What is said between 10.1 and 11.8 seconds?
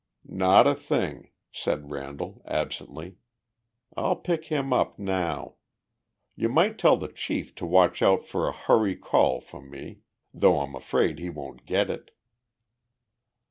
though I'm afraid he won't